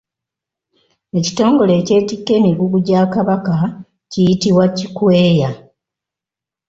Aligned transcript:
Ekitongole 1.17 1.73
ekyetikka 1.79 2.31
emigugu 2.39 2.77
gya 2.87 3.01
Kabaka 3.13 3.55
kiyitibwa 4.11 4.65
kikweya. 4.77 5.49